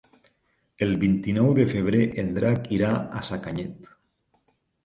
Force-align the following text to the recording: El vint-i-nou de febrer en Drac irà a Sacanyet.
El 0.85 0.93
vint-i-nou 1.03 1.51
de 1.59 1.67
febrer 1.73 2.01
en 2.23 2.33
Drac 2.39 2.67
irà 2.79 2.91
a 3.21 3.23
Sacanyet. 3.31 3.93